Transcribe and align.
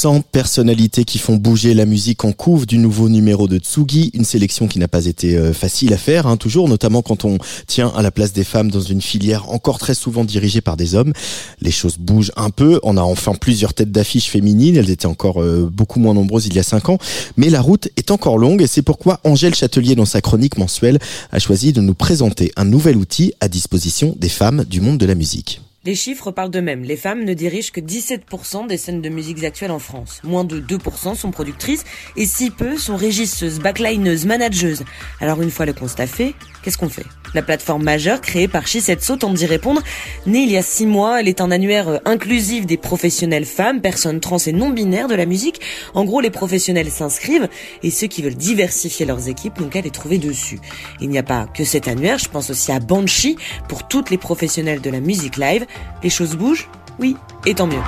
100 0.00 0.22
personnalités 0.32 1.04
qui 1.04 1.18
font 1.18 1.36
bouger 1.36 1.74
la 1.74 1.84
musique 1.84 2.24
en 2.24 2.32
couve 2.32 2.64
du 2.64 2.78
nouveau 2.78 3.10
numéro 3.10 3.46
de 3.46 3.58
Tsugi, 3.58 4.10
une 4.14 4.24
sélection 4.24 4.66
qui 4.66 4.78
n'a 4.78 4.88
pas 4.88 5.04
été 5.04 5.36
euh, 5.36 5.52
facile 5.52 5.92
à 5.92 5.98
faire, 5.98 6.26
hein, 6.26 6.38
toujours, 6.38 6.70
notamment 6.70 7.02
quand 7.02 7.26
on 7.26 7.36
tient 7.66 7.92
à 7.94 8.00
la 8.00 8.10
place 8.10 8.32
des 8.32 8.44
femmes 8.44 8.70
dans 8.70 8.80
une 8.80 9.02
filière 9.02 9.50
encore 9.50 9.78
très 9.78 9.92
souvent 9.92 10.24
dirigée 10.24 10.62
par 10.62 10.78
des 10.78 10.94
hommes. 10.94 11.12
Les 11.60 11.70
choses 11.70 11.98
bougent 11.98 12.32
un 12.36 12.48
peu, 12.48 12.80
on 12.82 12.96
a 12.96 13.02
enfin 13.02 13.34
plusieurs 13.34 13.74
têtes 13.74 13.92
d'affiches 13.92 14.30
féminines, 14.30 14.78
elles 14.78 14.88
étaient 14.88 15.04
encore 15.04 15.42
euh, 15.42 15.68
beaucoup 15.70 16.00
moins 16.00 16.14
nombreuses 16.14 16.46
il 16.46 16.54
y 16.54 16.58
a 16.58 16.62
cinq 16.62 16.88
ans, 16.88 16.96
mais 17.36 17.50
la 17.50 17.60
route 17.60 17.90
est 17.98 18.10
encore 18.10 18.38
longue 18.38 18.62
et 18.62 18.66
c'est 18.66 18.80
pourquoi 18.80 19.20
Angèle 19.24 19.54
Châtelier, 19.54 19.96
dans 19.96 20.06
sa 20.06 20.22
chronique 20.22 20.56
mensuelle, 20.56 20.98
a 21.30 21.38
choisi 21.38 21.74
de 21.74 21.82
nous 21.82 21.92
présenter 21.92 22.52
un 22.56 22.64
nouvel 22.64 22.96
outil 22.96 23.34
à 23.40 23.48
disposition 23.48 24.16
des 24.18 24.30
femmes 24.30 24.64
du 24.64 24.80
monde 24.80 24.96
de 24.96 25.04
la 25.04 25.14
musique. 25.14 25.60
Les 25.86 25.94
chiffres 25.94 26.30
parlent 26.30 26.50
d'eux-mêmes. 26.50 26.82
Les 26.82 26.96
femmes 26.96 27.24
ne 27.24 27.32
dirigent 27.32 27.72
que 27.72 27.80
17% 27.80 28.66
des 28.66 28.76
scènes 28.76 29.00
de 29.00 29.08
musique 29.08 29.42
actuelles 29.44 29.70
en 29.70 29.78
France. 29.78 30.20
Moins 30.24 30.44
de 30.44 30.60
2% 30.60 31.14
sont 31.14 31.30
productrices 31.30 31.84
et 32.18 32.26
si 32.26 32.50
peu 32.50 32.76
sont 32.76 32.96
régisseuses, 32.96 33.60
backlineuses, 33.60 34.26
manageuses. 34.26 34.84
Alors 35.22 35.40
une 35.40 35.50
fois 35.50 35.64
le 35.64 35.72
constat 35.72 36.06
fait, 36.06 36.34
qu'est-ce 36.62 36.76
qu'on 36.76 36.90
fait? 36.90 37.06
La 37.32 37.40
plateforme 37.40 37.82
majeure 37.82 38.20
créée 38.20 38.48
par 38.48 38.66
Shisetsu 38.66 39.16
tente 39.16 39.34
d'y 39.34 39.46
répondre. 39.46 39.80
Née 40.26 40.40
il 40.40 40.50
y 40.50 40.58
a 40.58 40.62
six 40.62 40.84
mois, 40.84 41.20
elle 41.20 41.28
est 41.28 41.40
un 41.40 41.50
annuaire 41.50 41.88
euh, 41.88 41.98
inclusif 42.04 42.66
des 42.66 42.76
professionnels 42.76 43.46
femmes, 43.46 43.80
personnes 43.80 44.20
trans 44.20 44.36
et 44.36 44.52
non 44.52 44.68
binaires 44.68 45.08
de 45.08 45.14
la 45.14 45.24
musique. 45.24 45.62
En 45.94 46.04
gros, 46.04 46.20
les 46.20 46.30
professionnels 46.30 46.90
s'inscrivent 46.90 47.48
et 47.82 47.90
ceux 47.90 48.08
qui 48.08 48.20
veulent 48.20 48.34
diversifier 48.34 49.06
leurs 49.06 49.28
équipes 49.28 49.58
n'ont 49.58 49.68
qu'à 49.68 49.80
les 49.80 49.90
trouver 49.90 50.18
dessus. 50.18 50.58
Il 51.00 51.08
n'y 51.08 51.18
a 51.18 51.22
pas 51.22 51.46
que 51.46 51.64
cet 51.64 51.88
annuaire, 51.88 52.18
je 52.18 52.28
pense 52.28 52.50
aussi 52.50 52.70
à 52.70 52.80
Banshee 52.80 53.36
pour 53.68 53.88
toutes 53.88 54.10
les 54.10 54.18
professionnels 54.18 54.82
de 54.82 54.90
la 54.90 55.00
musique 55.00 55.38
live. 55.38 55.64
Les 56.02 56.10
choses 56.10 56.36
bougent 56.36 56.68
Oui, 56.98 57.16
et 57.46 57.54
tant 57.54 57.66
mieux. 57.66 57.82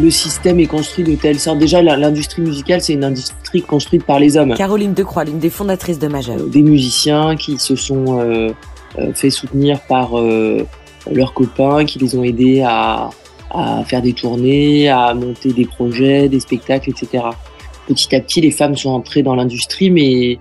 le 0.00 0.10
système 0.10 0.58
est 0.58 0.66
construit 0.66 1.04
de 1.04 1.14
telle 1.14 1.38
sorte. 1.38 1.58
Déjà, 1.58 1.82
l'industrie 1.82 2.42
musicale, 2.42 2.80
c'est 2.80 2.94
une 2.94 3.04
industrie 3.04 3.62
construite 3.62 4.04
par 4.04 4.18
les 4.18 4.36
hommes. 4.36 4.54
Caroline 4.54 4.94
Decroix, 4.94 5.24
l'une 5.24 5.38
des 5.38 5.50
fondatrices 5.50 5.98
de 5.98 6.08
Majeur. 6.08 6.36
Euh, 6.38 6.46
des 6.46 6.62
musiciens 6.62 7.36
qui 7.36 7.58
se 7.58 7.76
sont 7.76 8.18
euh, 8.18 8.22
euh, 8.22 8.52
fait 9.14 9.30
soutenir 9.30 9.80
par 9.80 10.12
leurs 11.10 11.32
copains, 11.32 11.84
qui 11.84 11.98
les 11.98 12.16
ont 12.16 12.24
aidés 12.24 12.62
à, 12.62 13.10
à, 13.50 13.84
faire 13.84 14.02
des 14.02 14.12
tournées, 14.12 14.88
à 14.88 15.14
monter 15.14 15.52
des 15.52 15.64
projets, 15.64 16.28
des 16.28 16.40
spectacles, 16.40 16.90
etc. 16.90 17.24
Petit 17.86 18.14
à 18.14 18.20
petit, 18.20 18.40
les 18.40 18.50
femmes 18.50 18.76
sont 18.76 18.90
entrées 18.90 19.22
dans 19.22 19.34
l'industrie, 19.34 19.90
mais 19.90 20.38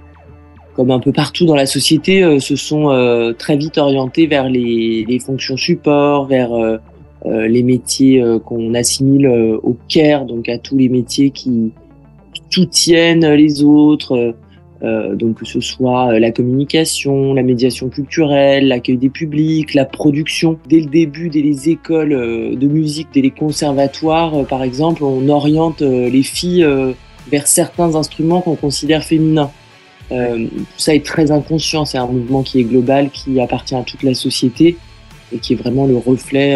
comme 0.73 0.91
un 0.91 0.99
peu 0.99 1.11
partout 1.11 1.45
dans 1.45 1.55
la 1.55 1.65
société, 1.65 2.39
se 2.39 2.55
sont 2.55 3.33
très 3.37 3.57
vite 3.57 3.77
orientées 3.77 4.27
vers 4.27 4.49
les, 4.49 5.05
les 5.07 5.19
fonctions 5.19 5.57
support, 5.57 6.25
vers 6.25 6.51
euh, 7.25 7.47
les 7.47 7.63
métiers 7.63 8.21
euh, 8.21 8.39
qu'on 8.39 8.73
assimile 8.75 9.25
euh, 9.25 9.59
au 9.61 9.75
care, 9.89 10.23
donc 10.23 10.47
à 10.47 10.57
tous 10.57 10.77
les 10.77 10.87
métiers 10.87 11.31
qui 11.31 11.73
soutiennent 12.49 13.27
les 13.33 13.61
autres, 13.61 14.33
donc 14.81 15.39
que 15.39 15.45
ce 15.45 15.59
soit 15.59 16.19
la 16.19 16.31
communication, 16.31 17.33
la 17.33 17.43
médiation 17.43 17.89
culturelle, 17.89 18.67
l'accueil 18.67 18.97
des 18.97 19.09
publics, 19.09 19.73
la 19.73 19.85
production. 19.85 20.57
Dès 20.67 20.79
le 20.79 20.85
début, 20.85 21.29
dès 21.29 21.41
les 21.41 21.69
écoles 21.69 22.11
de 22.55 22.67
musique, 22.67 23.09
dès 23.13 23.21
les 23.21 23.31
conservatoires, 23.31 24.45
par 24.45 24.63
exemple, 24.63 25.03
on 25.03 25.27
oriente 25.27 25.81
les 25.81 26.23
filles 26.23 26.65
vers 27.29 27.47
certains 27.47 27.95
instruments 27.95 28.41
qu'on 28.41 28.55
considère 28.55 29.03
féminins. 29.03 29.51
tout 30.09 30.47
ça 30.77 30.95
est 30.95 31.05
très 31.05 31.31
inconscient, 31.31 31.83
c'est 31.83 31.97
un 31.97 32.07
mouvement 32.07 32.43
qui 32.43 32.61
est 32.61 32.63
global, 32.63 33.09
qui 33.09 33.39
appartient 33.41 33.75
à 33.75 33.83
toute 33.83 34.03
la 34.03 34.13
société 34.13 34.77
et 35.33 35.39
qui 35.39 35.53
est 35.53 35.57
vraiment 35.57 35.85
le 35.85 35.97
reflet 35.97 36.55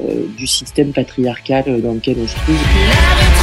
euh, 0.00 0.26
du 0.36 0.46
système 0.46 0.92
patriarcal 0.92 1.80
dans 1.82 1.92
lequel 1.92 2.16
on 2.22 2.26
se 2.26 2.34
trouve. 2.34 3.41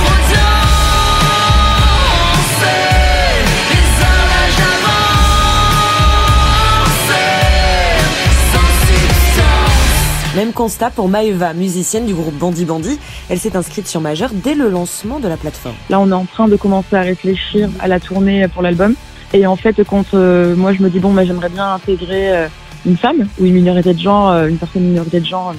Même 10.40 10.54
constat 10.54 10.90
pour 10.90 11.10
Maeva, 11.10 11.54
musicienne 11.54 12.06
du 12.06 12.14
groupe 12.14 12.34
Bandi 12.34 12.64
Bandi. 12.64 12.98
Elle 13.30 13.40
s'est 13.40 13.58
inscrite 13.58 13.88
sur 13.88 14.00
Majeur 14.00 14.30
dès 14.34 14.56
le 14.56 14.70
lancement 14.70 15.20
de 15.20 15.28
la 15.28 15.36
plateforme. 15.36 15.76
Là, 15.90 16.00
on 16.00 16.10
est 16.12 16.14
en 16.14 16.24
train 16.24 16.48
de 16.48 16.56
commencer 16.56 16.96
à 16.96 17.02
réfléchir 17.02 17.68
à 17.82 17.90
la 17.90 18.00
tournée 18.00 18.48
pour 18.48 18.62
l'album. 18.62 18.96
Et 19.34 19.46
en 19.46 19.58
fait, 19.58 19.84
quand 19.84 20.14
euh, 20.14 20.56
moi 20.56 20.72
je 20.72 20.82
me 20.82 20.90
dis 20.90 21.00
bon, 21.00 21.12
bah, 21.12 21.26
j'aimerais 21.26 21.50
bien 21.50 21.74
intégrer 21.74 22.32
euh, 22.34 22.48
une 22.86 22.96
femme 22.96 23.28
ou 23.38 23.48
une 23.48 23.56
minorité 23.56 23.94
de 23.94 24.00
genre, 24.00 24.32
une 24.46 24.56
personne 24.56 24.84
minorité 24.84 25.20
de 25.20 25.26
genre 25.26 25.54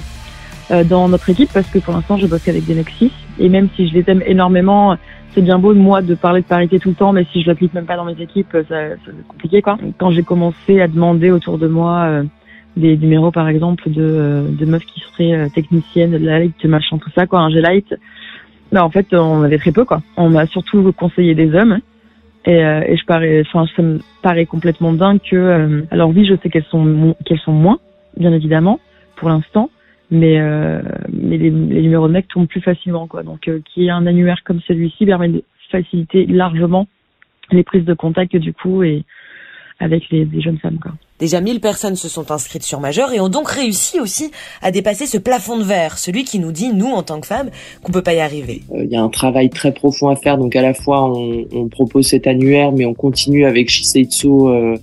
euh, 0.71 0.83
dans 0.83 1.09
notre 1.09 1.29
équipe 1.29 1.51
parce 1.53 1.67
que 1.67 1.79
pour 1.79 1.93
l'instant 1.93 2.17
je 2.17 2.27
bosse 2.27 2.47
avec 2.47 2.65
des 2.65 2.75
mecs 2.75 2.93
et 3.39 3.49
même 3.49 3.67
si 3.75 3.89
je 3.89 3.93
les 3.93 4.03
aime 4.07 4.23
énormément 4.25 4.95
c'est 5.33 5.41
bien 5.41 5.59
beau 5.59 5.73
moi 5.73 6.01
de 6.01 6.15
parler 6.15 6.41
de 6.41 6.45
parité 6.45 6.79
tout 6.79 6.89
le 6.89 6.95
temps 6.95 7.11
mais 7.11 7.25
si 7.33 7.41
je 7.41 7.47
l'applique 7.47 7.73
même 7.73 7.85
pas 7.85 7.97
dans 7.97 8.05
mes 8.05 8.19
équipes 8.21 8.55
c'est 8.69 8.97
compliqué 9.27 9.61
quoi 9.61 9.77
quand 9.97 10.11
j'ai 10.11 10.23
commencé 10.23 10.79
à 10.79 10.87
demander 10.87 11.29
autour 11.31 11.57
de 11.57 11.67
moi 11.67 12.03
euh, 12.03 12.23
des 12.77 12.97
numéros 12.97 13.31
par 13.31 13.47
exemple 13.47 13.89
de, 13.89 14.01
euh, 14.01 14.47
de 14.49 14.65
meufs 14.65 14.85
qui 14.85 15.01
seraient 15.01 15.49
techniciennes 15.49 16.11
de 16.11 16.17
light 16.17 16.63
machin 16.65 16.97
tout 16.97 17.09
ça 17.15 17.27
quoi 17.27 17.39
un 17.39 17.49
G-Light 17.49 17.93
bah, 18.71 18.85
en 18.85 18.89
fait 18.89 19.13
on 19.13 19.43
avait 19.43 19.57
très 19.57 19.71
peu 19.71 19.83
quoi. 19.83 20.01
On 20.15 20.29
m'a 20.29 20.45
surtout 20.47 20.93
conseillé 20.93 21.35
des 21.35 21.53
hommes. 21.53 21.79
Et, 22.45 22.57
et 22.57 22.97
je 22.97 23.05
parais 23.05 23.43
enfin 23.45 23.65
ça 23.75 23.83
me 23.83 23.99
paraît 24.23 24.47
complètement 24.47 24.93
dingue 24.93 25.19
que 25.29 25.85
alors 25.91 26.09
oui 26.09 26.25
je 26.25 26.33
sais 26.41 26.49
qu'elles 26.49 26.65
sont 26.71 27.15
qu'elles 27.23 27.39
sont 27.39 27.51
moins 27.51 27.77
bien 28.17 28.33
évidemment 28.33 28.79
pour 29.15 29.29
l'instant 29.29 29.69
mais 30.11 30.39
euh, 30.39 30.81
mais 31.11 31.37
les, 31.37 31.49
les, 31.49 31.81
numéros 31.81 32.07
de 32.07 32.13
mecs 32.13 32.27
tombent 32.27 32.47
plus 32.47 32.61
facilement 32.61 33.07
quoi. 33.07 33.23
Donc 33.23 33.47
euh, 33.47 33.61
qui 33.65 33.87
est 33.87 33.89
un 33.89 34.05
annuaire 34.05 34.43
comme 34.43 34.59
celui-ci 34.67 35.05
permet 35.05 35.29
de 35.29 35.43
faciliter 35.71 36.25
largement 36.25 36.87
les 37.51 37.63
prises 37.63 37.85
de 37.85 37.93
contact 37.93 38.35
du 38.35 38.53
coup 38.53 38.83
et 38.83 39.05
avec 39.81 40.03
les, 40.11 40.25
les 40.25 40.41
jeunes 40.41 40.59
femmes 40.59 40.79
quoi. 40.81 40.91
Déjà 41.21 41.39
1000 41.39 41.59
personnes 41.59 41.95
se 41.95 42.09
sont 42.09 42.31
inscrites 42.31 42.63
sur 42.63 42.79
Majeur 42.79 43.13
et 43.13 43.19
ont 43.19 43.29
donc 43.29 43.47
réussi 43.47 43.99
aussi 43.99 44.31
à 44.63 44.71
dépasser 44.71 45.05
ce 45.05 45.19
plafond 45.19 45.59
de 45.59 45.63
verre, 45.63 45.99
celui 45.99 46.23
qui 46.23 46.39
nous 46.39 46.51
dit, 46.51 46.73
nous, 46.73 46.87
en 46.87 47.03
tant 47.03 47.21
que 47.21 47.27
femmes, 47.27 47.51
qu'on 47.83 47.91
peut 47.91 48.01
pas 48.01 48.15
y 48.15 48.19
arriver. 48.19 48.63
Il 48.73 48.79
euh, 48.79 48.85
y 48.85 48.95
a 48.95 49.03
un 49.03 49.09
travail 49.09 49.51
très 49.51 49.71
profond 49.71 50.09
à 50.09 50.15
faire, 50.15 50.39
donc 50.39 50.55
à 50.55 50.63
la 50.63 50.73
fois 50.73 51.05
on, 51.05 51.45
on 51.53 51.67
propose 51.67 52.07
cet 52.07 52.25
annuaire, 52.25 52.71
mais 52.71 52.85
on 52.85 52.95
continue 52.95 53.45
avec 53.45 53.69
Shiseitsu 53.69 54.27
euh, 54.27 54.77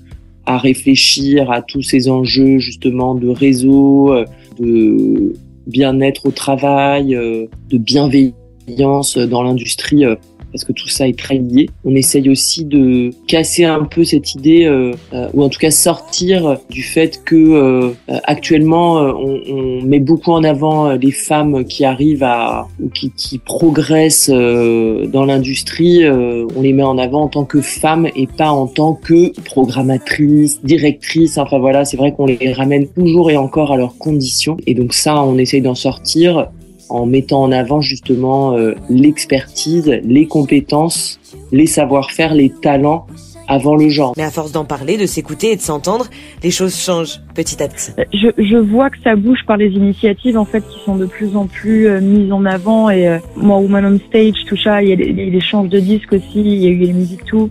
à 0.46 0.58
réfléchir 0.58 1.50
à 1.50 1.60
tous 1.60 1.82
ces 1.82 2.08
enjeux 2.08 2.58
justement 2.58 3.16
de 3.16 3.28
réseau, 3.28 4.12
euh, 4.12 4.24
de 4.60 5.34
bien-être 5.66 6.26
au 6.26 6.30
travail, 6.30 7.16
euh, 7.16 7.46
de 7.68 7.78
bienveillance 7.78 9.18
dans 9.18 9.42
l'industrie 9.42 10.04
parce 10.52 10.64
que 10.64 10.72
tout 10.72 10.88
ça 10.88 11.08
est 11.08 11.18
très 11.18 11.36
lié. 11.36 11.68
On 11.84 11.94
essaye 11.94 12.28
aussi 12.30 12.64
de 12.64 13.10
casser 13.26 13.64
un 13.64 13.84
peu 13.84 14.04
cette 14.04 14.34
idée, 14.34 14.64
euh, 14.64 14.92
euh 15.12 15.28
ou 15.34 15.42
en 15.42 15.48
tout 15.48 15.58
cas 15.58 15.70
sortir 15.70 16.58
du 16.70 16.82
fait 16.82 17.22
que 17.24 17.36
euh, 17.36 17.90
actuellement 18.24 18.96
on, 18.96 19.40
on, 19.48 19.82
met 19.82 20.00
beaucoup 20.00 20.32
en 20.32 20.42
avant 20.44 20.92
les 20.92 21.10
femmes 21.10 21.64
qui 21.64 21.84
arrivent 21.84 22.22
à 22.22 22.66
ou 22.80 22.88
qui, 22.88 23.10
qui 23.10 23.38
progressent 23.38 24.30
dans 24.30 25.24
l'industrie. 25.24 26.08
on 26.08 26.62
les 26.62 26.72
met 26.72 26.82
en 26.82 26.98
avant 26.98 27.22
en 27.22 27.28
tant 27.28 27.44
que 27.44 27.60
femmes 27.60 28.08
et 28.16 28.26
pas 28.26 28.50
en 28.50 28.66
tant 28.66 28.94
que 28.94 29.38
programmatrices, 29.42 30.62
directrices. 30.62 31.38
Enfin 31.38 31.58
voilà, 31.58 31.84
c'est 31.84 31.96
vrai 31.96 32.12
qu'on 32.12 32.26
les 32.26 32.52
ramène 32.52 32.88
toujours 32.88 33.30
et 33.30 33.36
encore 33.36 33.72
à 33.72 33.76
leurs 33.76 33.96
conditions. 33.98 34.56
Et 34.66 34.74
donc 34.74 34.94
ça, 34.94 35.22
on 35.22 35.38
essaye 35.38 35.60
d'en 35.60 35.74
sortir 35.74 36.50
en 36.88 37.06
mettant 37.06 37.42
en 37.42 37.52
avant 37.52 37.80
justement 37.80 38.52
euh, 38.52 38.74
l'expertise, 38.88 40.00
les 40.04 40.26
compétences, 40.26 41.20
les 41.52 41.66
savoir-faire, 41.66 42.34
les 42.34 42.50
talents 42.50 43.06
avant 43.48 43.74
le 43.74 43.88
genre. 43.88 44.12
Mais 44.16 44.22
à 44.22 44.30
force 44.30 44.52
d'en 44.52 44.64
parler, 44.64 44.96
de 44.96 45.06
s'écouter 45.06 45.52
et 45.52 45.56
de 45.56 45.60
s'entendre, 45.60 46.06
les 46.42 46.50
choses 46.50 46.76
changent 46.76 47.20
petit 47.34 47.60
à 47.62 47.68
petit. 47.68 47.90
Euh, 47.98 48.04
je, 48.12 48.28
je, 48.42 48.56
vois 48.56 48.90
que 48.90 48.98
ça 49.02 49.16
bouge 49.16 49.40
par 49.46 49.56
les 49.56 49.70
initiatives 49.70 50.38
en 50.38 50.44
fait 50.44 50.60
qui 50.68 50.78
sont 50.84 50.96
de 50.96 51.06
plus 51.06 51.34
en 51.34 51.46
plus 51.46 51.88
euh, 51.88 52.00
mises 52.00 52.30
en 52.30 52.44
avant 52.44 52.90
et 52.90 53.08
euh, 53.08 53.18
moi 53.36 53.58
Woman 53.58 53.86
on 53.86 53.98
Stage, 54.08 54.44
tout 54.46 54.56
ça, 54.56 54.82
il 54.82 54.90
y 54.90 54.92
a 54.92 54.96
les 54.96 55.36
échanges 55.36 55.70
de 55.70 55.80
disques 55.80 56.12
aussi, 56.12 56.40
il 56.40 56.62
y 56.62 56.66
a 56.66 56.70
eu 56.70 56.78
les 56.78 56.92
musiques 56.92 57.24
tout. 57.24 57.50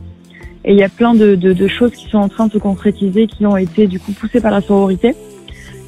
Et 0.63 0.73
il 0.73 0.77
y 0.77 0.83
a 0.83 0.89
plein 0.89 1.13
de, 1.13 1.35
de, 1.35 1.53
de, 1.53 1.67
choses 1.67 1.91
qui 1.91 2.09
sont 2.09 2.17
en 2.17 2.27
train 2.27 2.47
de 2.47 2.51
se 2.51 2.57
concrétiser, 2.57 3.27
qui 3.27 3.45
ont 3.45 3.55
été 3.55 3.87
du 3.87 4.01
coup 4.01 4.11
poussées 4.11 4.41
par 4.41 4.51
la 4.51 4.59
sororité. 4.59 5.15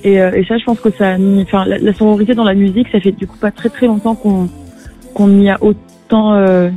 Et, 0.03 0.21
euh, 0.21 0.31
et, 0.33 0.45
ça, 0.45 0.57
je 0.57 0.63
pense 0.63 0.79
que 0.79 0.91
ça, 0.91 1.17
enfin, 1.41 1.65
la, 1.65 1.77
la, 1.77 1.93
sororité 1.93 2.33
dans 2.33 2.45
la 2.45 2.53
musique, 2.53 2.87
ça 2.89 2.99
fait 2.99 3.11
du 3.11 3.27
coup 3.27 3.37
pas 3.37 3.51
très 3.51 3.69
très 3.69 3.87
longtemps 3.87 4.15
qu'on 4.15 4.49
qu'on 5.13 5.41
y 5.41 5.49
a 5.49 5.57
autant 5.61 6.33
euh, 6.33 6.69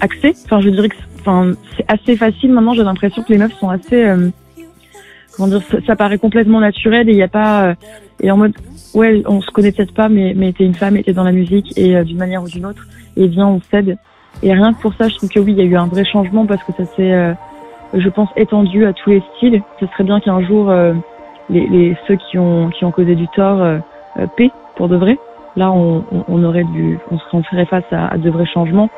accès. 0.00 0.34
Enfin, 0.44 0.60
je 0.60 0.68
dirais 0.70 0.88
que, 0.88 0.96
enfin, 1.20 1.52
c'est 1.76 1.84
assez 1.88 2.16
facile 2.16 2.52
maintenant. 2.52 2.74
J'ai 2.74 2.84
l'impression 2.84 3.22
que 3.22 3.32
les 3.32 3.38
meufs 3.38 3.54
sont 3.58 3.70
assez, 3.70 4.04
euh, 4.04 4.28
comment 5.36 5.48
dire, 5.48 5.62
ça, 5.86 5.96
paraît 5.96 6.18
complètement 6.18 6.60
naturel 6.60 7.08
et 7.08 7.12
il 7.12 7.16
n'y 7.16 7.22
a 7.22 7.28
pas, 7.28 7.64
euh, 7.64 7.74
et 8.20 8.30
en 8.30 8.36
mode, 8.36 8.52
ouais, 8.94 9.22
on 9.26 9.40
se 9.40 9.50
connaît 9.50 9.72
peut-être 9.72 9.94
pas, 9.94 10.08
mais, 10.08 10.34
mais 10.36 10.52
t'es 10.52 10.64
une 10.64 10.74
femme 10.74 11.00
t'es 11.02 11.12
dans 11.12 11.24
la 11.24 11.32
musique 11.32 11.76
et 11.78 11.96
euh, 11.96 12.04
d'une 12.04 12.18
manière 12.18 12.42
ou 12.42 12.48
d'une 12.48 12.66
autre, 12.66 12.86
et 13.16 13.26
viens, 13.26 13.48
on 13.48 13.60
s'aide. 13.70 13.96
Et 14.42 14.52
rien 14.52 14.72
que 14.72 14.80
pour 14.80 14.94
ça, 14.94 15.08
je 15.08 15.16
trouve 15.16 15.28
que 15.28 15.40
oui, 15.40 15.52
il 15.52 15.58
y 15.58 15.62
a 15.62 15.64
eu 15.64 15.76
un 15.76 15.86
vrai 15.86 16.04
changement 16.04 16.46
parce 16.46 16.62
que 16.64 16.72
ça 16.72 16.84
s'est, 16.96 17.12
euh, 17.12 17.34
je 17.94 18.08
pense, 18.08 18.28
étendu 18.36 18.86
à 18.86 18.92
tous 18.92 19.10
les 19.10 19.22
styles. 19.36 19.62
Ce 19.80 19.86
serait 19.86 20.04
bien 20.04 20.20
qu'un 20.20 20.40
jour, 20.42 20.72
les, 21.50 21.66
les, 21.66 21.96
ceux 22.06 22.16
qui 22.16 22.38
ont, 22.38 22.70
qui 22.70 22.84
ont 22.84 22.90
causé 22.90 23.14
du 23.14 23.28
tort 23.28 23.60
euh, 23.60 23.78
paient 24.36 24.50
pour 24.76 24.88
de 24.88 24.96
vrai. 24.96 25.18
Là, 25.56 25.72
on, 25.72 26.04
on, 26.28 26.44
aurait 26.44 26.64
dû, 26.64 26.98
on 27.10 27.42
serait, 27.42 27.64
face 27.66 27.84
à, 27.90 28.06
à 28.08 28.18
de 28.18 28.30
vrais 28.30 28.46
changements. 28.46 28.88